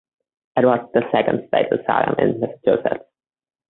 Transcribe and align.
It 0.57 0.65
was 0.65 0.89
the 0.95 1.03
second 1.11 1.47
state 1.47 1.67
asylum 1.71 2.15
in 2.17 2.39
Massachusetts. 2.39 3.05